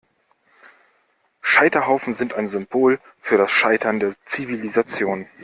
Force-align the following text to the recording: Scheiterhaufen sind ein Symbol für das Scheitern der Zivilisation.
Scheiterhaufen 1.41 2.11
sind 2.13 2.33
ein 2.33 2.47
Symbol 2.47 2.99
für 3.19 3.37
das 3.37 3.51
Scheitern 3.51 3.99
der 3.99 4.15
Zivilisation. 4.25 5.27